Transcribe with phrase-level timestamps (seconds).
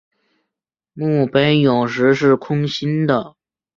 [0.93, 3.35] 墓碑有时是空心的。